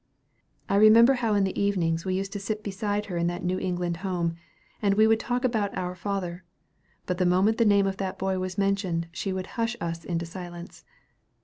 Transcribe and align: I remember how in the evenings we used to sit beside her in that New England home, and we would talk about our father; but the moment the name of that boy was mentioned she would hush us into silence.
I 0.67 0.77
remember 0.77 1.13
how 1.13 1.35
in 1.35 1.43
the 1.43 1.61
evenings 1.61 2.05
we 2.05 2.15
used 2.15 2.33
to 2.33 2.39
sit 2.39 2.63
beside 2.63 3.05
her 3.05 3.17
in 3.17 3.27
that 3.27 3.43
New 3.43 3.59
England 3.59 3.97
home, 3.97 4.33
and 4.81 4.95
we 4.95 5.05
would 5.05 5.19
talk 5.19 5.45
about 5.45 5.77
our 5.77 5.93
father; 5.93 6.43
but 7.05 7.19
the 7.19 7.23
moment 7.27 7.59
the 7.59 7.65
name 7.65 7.85
of 7.85 7.97
that 7.97 8.17
boy 8.17 8.39
was 8.39 8.57
mentioned 8.57 9.09
she 9.11 9.31
would 9.31 9.45
hush 9.61 9.77
us 9.79 10.03
into 10.03 10.25
silence. 10.25 10.83